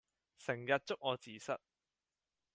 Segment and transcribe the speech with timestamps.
[0.39, 1.59] 成日捉我字蝨